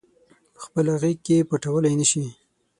پخپله 0.55 0.93
غیږ 1.01 1.17
کې 1.27 1.37
پټولای 1.49 1.93
نه 2.01 2.05
شي 2.11 2.23